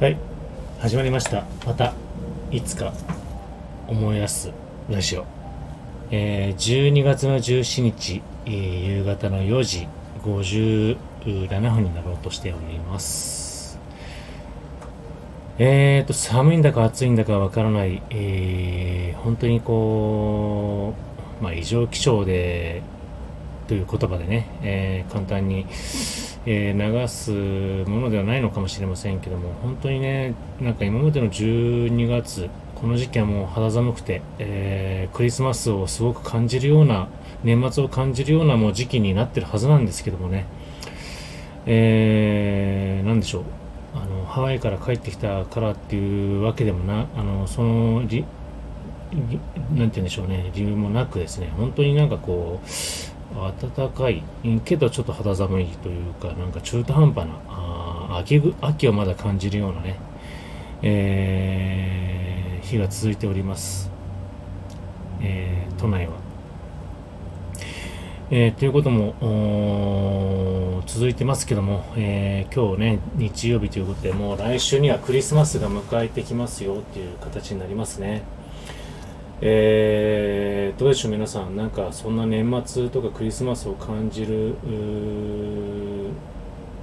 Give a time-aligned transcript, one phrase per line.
[0.00, 0.16] はい。
[0.78, 1.42] 始まりました。
[1.66, 1.92] また
[2.52, 2.92] いつか
[3.88, 4.52] 思い出す
[4.88, 5.26] ラジオ、
[6.12, 9.88] えー、12月の17日、えー、夕方の4時
[10.22, 10.96] 57
[11.74, 13.80] 分になろうとしております。
[15.58, 20.94] えーと寒いんだか暑いんだかわからない、えー、本当にこ
[21.40, 22.82] うまあ異常気象で
[23.66, 25.66] という言葉でね、えー、簡単に、
[26.50, 27.30] えー、流す
[27.90, 37.08] ものではないのかもしれませんけども、本当にね、なんか今までの12月、この時期はもう肌寒くて、えー、クリスマスをすごく感じるような、
[37.44, 40.46] 年末を感じるようなもう時期になってるはずなんですけどもね、
[41.66, 43.44] えー、なんでしょう、
[43.94, 48.16] あの、ハワイから帰ってきたからっていうわけでもな、あの、その、なんて
[49.10, 52.68] 言うんでしょうね、理由もなくですね、本当になんかこう、
[53.34, 54.22] 暖かい。
[54.64, 59.96] けどちょっと肌寒いというかなんか中途半端なあ秋秋をまだ感じるようなね、
[60.82, 63.90] えー、日が続いております、
[65.20, 66.12] えー、都内は、
[68.30, 69.14] えー、ということも
[70.86, 78.22] 続いてますけども、えー、今日ね日曜日ということでもう来週にはクリスマスが迎えてきますよっていう形になりますね。
[79.40, 84.56] えー、どうでしょう皆さんなんかそんな年末とかクリスマスを感じる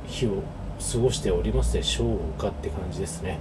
[0.08, 0.42] 日を
[0.94, 3.40] 過ごしておりますでしょうかって感じですね、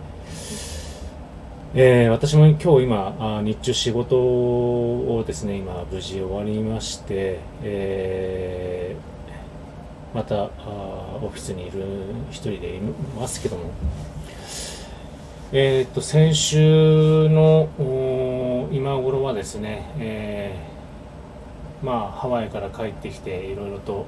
[1.75, 10.49] えー、私も今日今日中仕事をですね今無事終わりまして、えー、またあ
[11.23, 11.85] オフィスにいる
[12.31, 13.71] 一人でいますけども。
[15.57, 17.69] えー、っと先週の
[18.75, 24.05] 今頃はですね、えー、まあハワイから帰ってきていろいろと、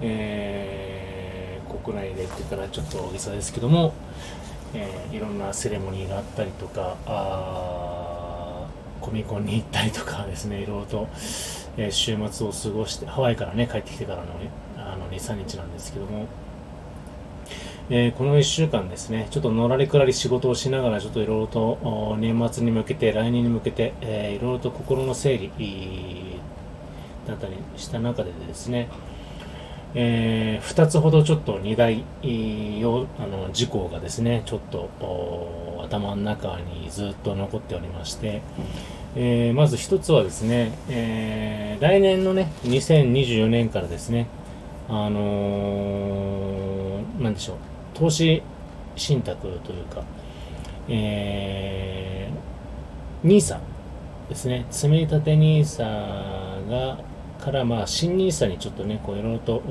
[0.00, 3.92] えー、国内でって言ったらちょっと大げさですけども、
[4.72, 8.68] えー、いろんなセレモニーがあったりとかあ
[9.00, 11.08] コミコンに行ったりとかですねいろいろと、
[11.76, 14.26] えー、週末を過ごしてハワイからね帰ってきてからの
[14.76, 16.28] あの23日なんですけども
[17.94, 26.40] えー、この1週間ですね、ちょっとのらりくらり仕事をしながら、ちょっといろいろと年末に向けて、来年に向けて、いろいろと心の整理
[27.28, 28.88] だったりした中でですね、
[29.94, 34.88] えー、2つほどちょっと2大よあの事項がですね、ちょっと
[35.84, 38.40] 頭の中にずっと残っておりまして、
[39.16, 44.28] えー、まず1つはですね、えー、来年のね、2024年からですね、
[44.88, 47.56] あのー、なんでしょう、
[47.94, 48.42] 投資
[48.96, 50.02] 信託というか、
[50.88, 53.58] えー、NISA
[54.28, 56.98] ですね、積み立て NISA が、
[57.38, 59.62] からまあ新 NISA にちょっとね、こういろいろと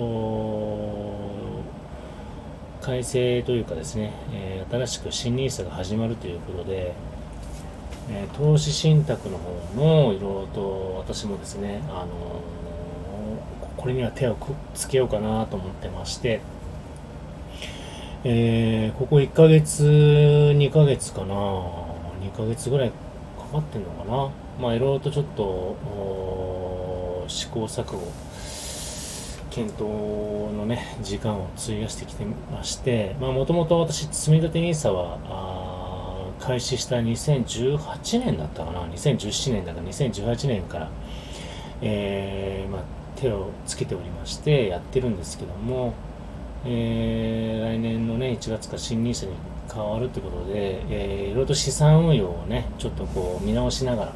[2.81, 6.93] 改正というかですね、えー、新しく新 NISA が始まるということで、
[8.09, 16.41] えー、投資信託の方もいろいろと私もですね、あのー、これには手をくっつけようかなと思ってまして、
[18.23, 24.29] えー、ここ1ヶ月、2ヶ月かな、2ヶ月ぐらいかかってんのかな。
[24.61, 27.99] まあ、いろいろとちょっと、試行錯誤、
[29.49, 29.81] 検討
[30.55, 40.89] のね、時間を費やしてきてまして、まあ、もともと私、積立 NISA は、開始した2018年だったかな、2017年だから2018年から、
[41.81, 42.81] えー、まあ、
[43.15, 45.95] 手をつけておりまして、やってるんですけども、
[46.65, 49.33] えー、来年のね、1月から新 NISA に
[49.73, 54.13] 変わるということで、えー、いろいろと資産運用をね、ちょっとこう見直しなが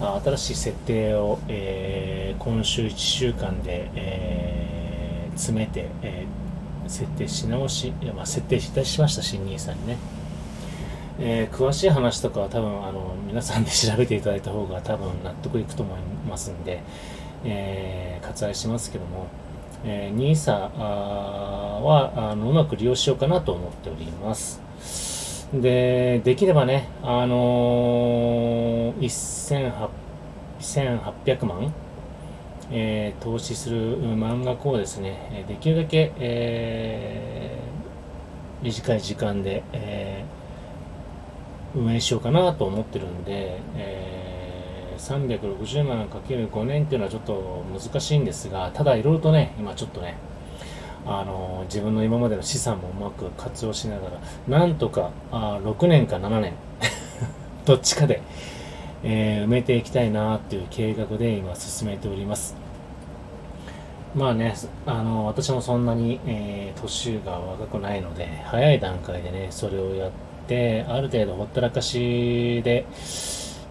[0.00, 9.96] ら、新しい設定を、えー、今週1週間で、えー、詰めて、えー、設定し直し、まあ、設定いたしました、新 NISA にね。
[11.22, 16.82] えー、詳しい話とかは多分あの皆さんで調べていただいた方が多分納得いくと思いますんで、
[17.44, 19.26] えー、割愛しますけども、
[19.84, 24.60] えー、NISA はあのうまく利用しようかなと思っております。
[25.52, 29.04] で、できればね、あのー、
[30.60, 31.72] 1800万、
[32.70, 44.19] えー、投資する満額をですね、できるだけ、えー、短い時間で、えー、運営しようかなと思ってるんで、えー
[45.00, 50.16] 360万かける5年っていうのはちょっと難しいんですが、ただいろいろとね、今ちょっとね、
[51.06, 54.10] あの自分の今までの資産もうまく活用しなが
[54.48, 56.52] ら、なんとかあ6年か7年、
[57.64, 58.20] どっちかで、
[59.02, 62.54] えー、埋めていきたいなっていう計画で今進めております。
[64.14, 64.54] まあね、
[64.86, 70.10] あの、私もそんなに、えー、年が若くないので、早い段階でね、それをやっ
[70.48, 72.84] て、ある程度ほったらかしで、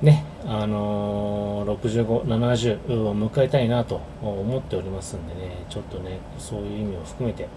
[0.01, 7.47] ね、あのー、65、70を迎えたいなと思っておりますんでね、ちょっとね、そういう意味を含めて、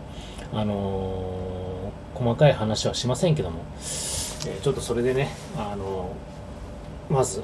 [0.52, 6.14] あのー、細かい話はしませんけども、えー、ちょっとそれでね、あの
[7.08, 7.42] まず、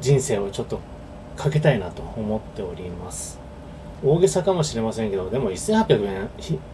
[0.00, 0.80] 人生をちょっと
[1.36, 3.38] かけたいなと思っております。
[4.04, 6.28] 大げさかもしれませんけど、でも1800円、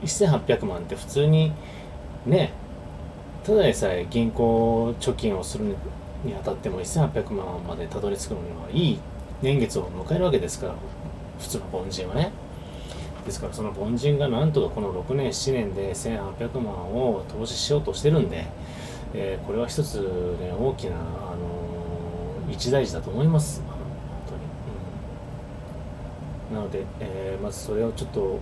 [0.05, 1.53] 1800万って普通に、
[2.25, 2.53] ね、
[3.45, 5.77] ただでさえ銀行貯金をする
[6.27, 8.99] にあたっても1800万までたどり着くのにはいい
[9.43, 10.75] 年月を迎えるわけですから
[11.39, 12.33] 普通の凡人はね。
[13.27, 18.47] ですからその凡人がなんとかこの6年7年で1800万を投資しようとしてるんで、
[19.15, 20.01] えー、これは一つ
[20.41, 20.99] ね大きな、あ
[21.35, 23.63] のー、一大事だと思います。
[23.63, 23.77] 本
[24.29, 24.41] 当に、
[26.51, 28.41] うん、なので、えー、まずそれをちょっと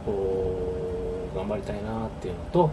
[1.34, 2.70] 頑張りたいなっていうのと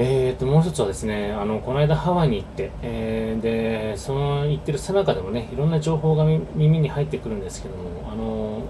[0.00, 8.62] えーと、もう一つはですね、あの、この間ハワイに行って、えー、で、その行ってるさなかでもね、いろんな情報が耳に入ってくるんですけども、あの、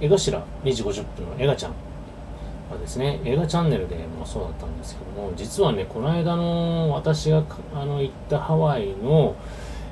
[0.00, 1.72] 江頭2時50分のエガちゃん
[2.70, 7.42] はですね、映画チャンネルでもそうだったんですけども、実はね、この間の私が
[7.74, 9.34] あの行ったハワイの、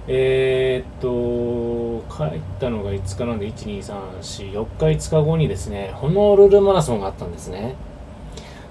[0.06, 7.74] えー、っと、帰ったのが5日なんで、1、2、3、4、4日、5日後にですね、ホノルルマラソンがあったんですね。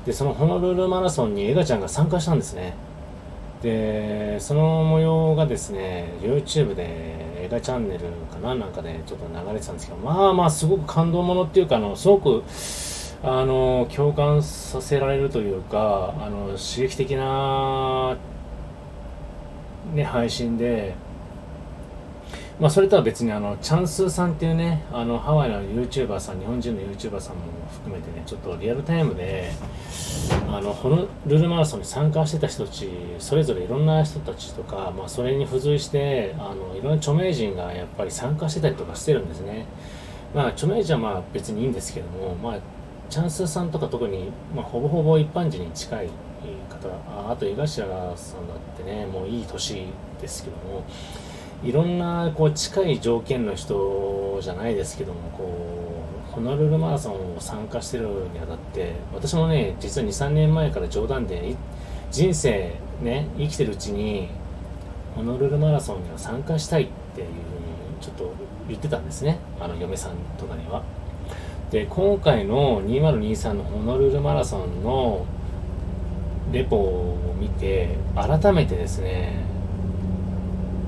[0.08, 2.74] でそのホノルルマラソンにエガちゃんが参加したんですね。
[3.62, 12.44] でその模様がですね YouTube で映画チャンネルかななんかでちょっと流れてたんですけどまあまあすごく感動ものっていうかあのすごく
[13.22, 18.16] あの共感させられるというかあの刺激的な、
[19.94, 20.96] ね、配信で
[22.60, 29.52] まあ、それとは別にあのチャンスーさんっていうねあのハワイの YouTuber さん日本人の YouTuber さんも含めてねちょっとリアルタイムで
[30.50, 32.90] あのホノルルマラソンに参加してた人たち
[33.20, 39.68] それぞれいろんな人たちとか、まあ、それに付随してあのいろんな著名人がやっぱり参加してたりとかしてるんですね、
[40.34, 42.60] まあ、著名人はまあ別にいいんですけども、まあ、
[43.08, 46.10] チャンスーさんとか特に、まあ、ほぼほぼ一般人に近い
[46.70, 49.86] 方ああと江頭さんだってねもういい年
[50.20, 50.84] ですけども
[51.64, 61.56] いろんなこう近い条件の人じゃないですけどもこうホノルルマラソンを参加してるにあたって私もね実は23年前から冗談で
[62.12, 64.30] 人生ね生きてるうちに
[65.16, 67.38] ホノルルマラソンには参加したいっていうふうに
[68.02, 68.34] ちょっと
[68.68, 69.40] 言ってたんですね。
[69.60, 70.84] あの嫁さんとかには。
[71.72, 75.26] で今回の2023のホノルルマラソンの
[76.52, 79.47] レポを見て改めてですね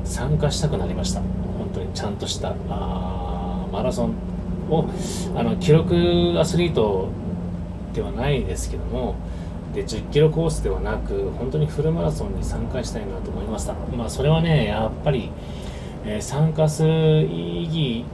[0.09, 1.21] 参加したくなりました。
[1.21, 4.15] 本当にちゃんとしたあマラソン
[4.69, 4.89] を
[5.35, 7.09] あの記録アスリート
[7.93, 9.15] ではないですけども
[9.73, 13.73] で10キロコースではなく本当にフルマラソンに参加したいなと思いました。
[13.95, 15.31] まあそれはねやっぱり、
[16.05, 18.05] えー、参加する意義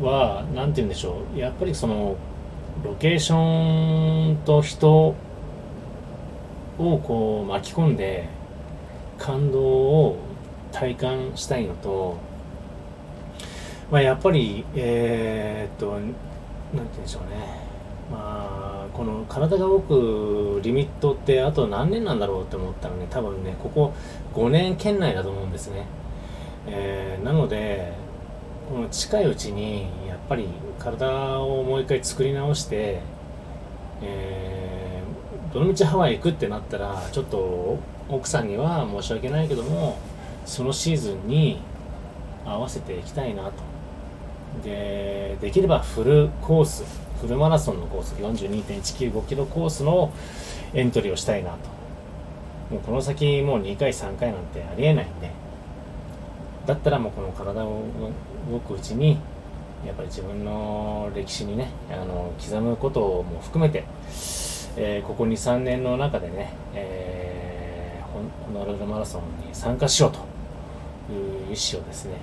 [0.00, 1.38] は何て言うんでしょう。
[1.38, 2.16] やっぱりその
[2.84, 5.16] ロケーションと人を
[6.78, 8.28] こう巻き込んで
[9.18, 10.16] 感動を
[10.72, 12.16] 体感したいのと、
[13.90, 16.14] まあ、やっぱり、えー、っと、なんて
[16.72, 17.70] 言うんでしょうね。
[18.10, 23.92] まあ、この体が動くリミットってあと何年なんだろうって思ったらね、多分ね、ここ
[24.34, 25.86] 5年圏内だと思うんですね。
[26.66, 27.92] えー、なので、
[28.68, 30.48] この近いうちに、やっぱり
[30.78, 33.00] 体をもう一回作り直して、
[34.02, 39.98] えー、どのみちハワイ行くってなったら、ちょっと奥さんには申し訳ないけども、
[40.44, 41.60] そのシーズンに
[42.44, 43.52] 合わせていきたいなと。
[44.64, 46.84] でできればフルコース
[47.20, 50.12] フルマラソンのコース42.195キロコースの
[50.74, 51.56] エントリーをしたいなと。
[52.74, 55.30] もうこの先もう2回3回なんてありえないんで。
[56.66, 57.82] だったらもうこの体を
[58.50, 59.18] 動くうちに
[59.84, 63.84] やっぱり自分の歴史にねあの刻むことも含めて、
[64.76, 70.29] えー、ここ23年の中でね、えー、ホノルルマラソンに参加しようと。
[71.12, 72.16] 意思をですね、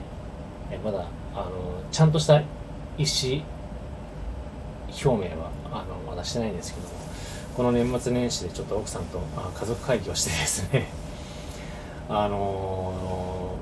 [0.72, 1.52] えまだあの
[1.92, 2.44] ちゃんとした意
[3.04, 3.44] 思
[4.88, 6.94] 表明はあのまだしてないんですけども
[7.56, 10.88] この年末年始でちょっと奥さんとあ家族会議をしてですね
[12.10, 13.56] あの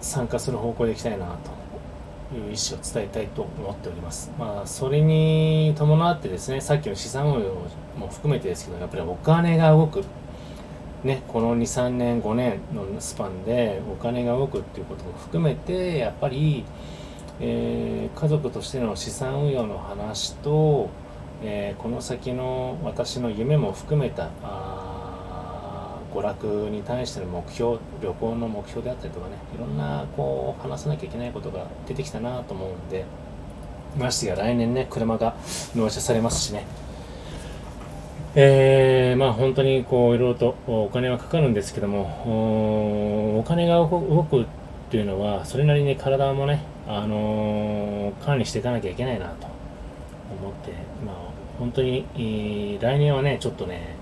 [0.00, 4.32] 参加する方向でいきたいなという意思を伝えたいと思っております。
[4.38, 7.54] まあ、それに伴ってですね、さっきの資産運用
[7.98, 10.02] も含めてですけど、やっぱりお金が動く
[11.04, 16.64] ね、この2、3年、5年のスパンでお金が動くっていうことも含めて、やっぱり、
[17.40, 20.90] えー、家族としての資産運用の話と、
[21.42, 24.30] えー、この先の私の夢も含めた
[26.14, 33.04] 娯楽に対しての目標旅行の目標であったりとかねいろんなこう話さなきゃいけないことが出てきたなと思うんで
[33.98, 35.34] ましてや来年ね車が
[35.74, 36.64] 納車されますしね。
[38.34, 44.46] えー、まあ本当にこういろいろとお金はかかるんですけどもお金が動くっ
[44.90, 49.46] ていうのはそれなりに体もね、あのー、管理していかなきゃいけないなと
[50.40, 50.72] 思って、
[51.04, 51.16] まあ、
[51.58, 53.96] 本当に、えー、来年はねちょっとね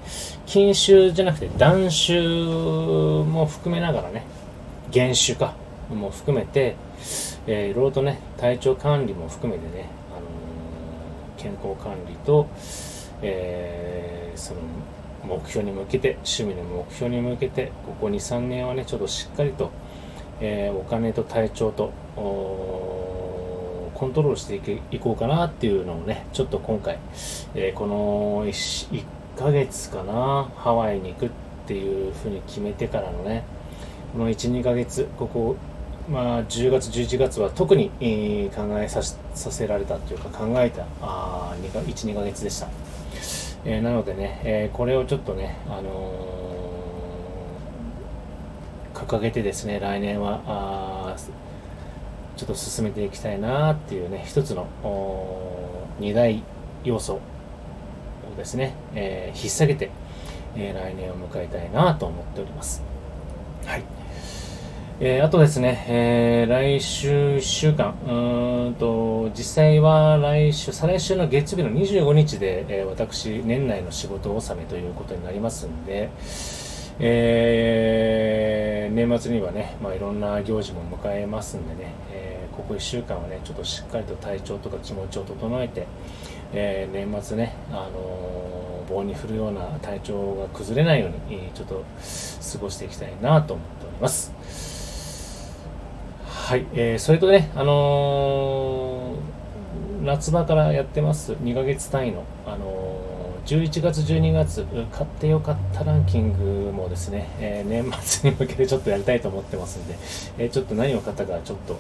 [0.47, 4.25] 禁酒じゃなくて断酒も含めながらね
[4.93, 5.55] 減酒か
[5.93, 6.77] も含めて、
[7.49, 12.49] えー、いろいろとね体調管理も含めてね、あのー、健康管理と、
[13.23, 14.61] えー、その
[15.25, 19.71] 目標に向けて趣味の目標に向けてここ23年はねちょっとしっかりと、
[20.41, 26.99] えー、お金と体調とコントロールしていこうかなっていうのをねちょっと今回、
[27.55, 29.05] えー、この 1, 1
[29.39, 31.31] ヶ月かなハワイに行くっ
[31.67, 33.45] ていうふうに決めてからのね
[34.12, 35.57] この12ヶ月ここ
[36.09, 42.67] まあ、10月、11月は特に、えー、考えささせられたというか考えたあ1、2ヶ月でした。
[43.64, 51.17] えー、なのでね、えー、これをちょっとね、あのー、掲げてですね、来年はあ
[52.37, 54.67] ちょっと進めていきたいなっていうね、一つの
[55.99, 56.43] 二大
[56.85, 57.21] 要素を
[58.37, 59.90] ですね、え引っ提げて、
[60.57, 62.83] え来年を迎えたいなと思っております。
[63.67, 63.85] はい。
[65.02, 68.87] えー、あとですね、えー、来週1週間、うんと、
[69.41, 76.11] 実際は来週、再来週の月曜日の25日で、えー、私、年内の仕事納めということになりますんで、
[76.99, 85.87] えー、年末にはね、まあ、いろんな行事も迎えますんでね、えー、ここ1週間はね、ちょっとしっかりと体調とか気持ちを整えて、
[86.53, 91.83] えー、年末ね、あの棒に振るような体調が崩れないように、ちょっと
[92.53, 94.80] 過ごしていきたいなと思っております。
[96.50, 109.97] はい、えー、それとね、あのー、夏場からやってます、2ヶ月単位の、あのー、11月、12月、買ってよかったランキングもですね、えー、年末に向けてちょっとやりたいと思ってますんで、
[110.38, 111.78] えー、ちょっと何を買ったか、ちょっと、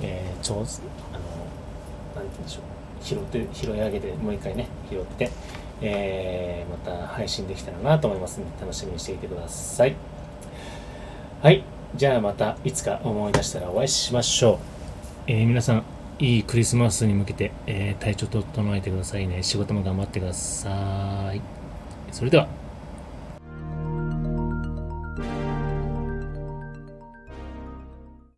[0.00, 0.80] えー、ちょあのー、なんて
[2.16, 5.30] 言うんでしょう、拾って、拾い上げて、もう一回ね、拾って、
[5.82, 9.94] えー、また配信できたらなと思いますので、楽しみにしていてください。
[11.42, 11.79] はい。
[11.94, 14.58] じゃあまたいつか思い出したらお会いしましょう。
[15.26, 15.84] えー、皆さん、
[16.18, 19.42] いいクリスマスに向けて、えー、体調整えてくださいね。
[19.42, 21.40] 仕事も頑張ってください。
[22.12, 22.59] それでは。